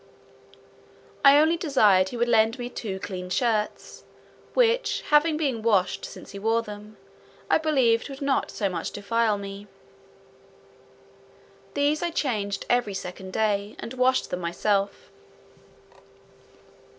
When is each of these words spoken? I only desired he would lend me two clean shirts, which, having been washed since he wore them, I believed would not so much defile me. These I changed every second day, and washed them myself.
I 1.23 1.37
only 1.37 1.57
desired 1.57 2.09
he 2.09 2.17
would 2.17 2.27
lend 2.27 2.57
me 2.57 2.71
two 2.71 2.99
clean 2.99 3.29
shirts, 3.29 4.03
which, 4.55 5.01
having 5.09 5.37
been 5.37 5.61
washed 5.61 6.05
since 6.05 6.31
he 6.31 6.39
wore 6.39 6.63
them, 6.63 6.97
I 7.51 7.59
believed 7.59 8.09
would 8.09 8.19
not 8.19 8.49
so 8.49 8.67
much 8.67 8.89
defile 8.89 9.37
me. 9.37 9.67
These 11.75 12.01
I 12.01 12.09
changed 12.09 12.65
every 12.67 12.95
second 12.95 13.31
day, 13.31 13.75
and 13.77 13.93
washed 13.93 14.31
them 14.31 14.39
myself. 14.39 15.11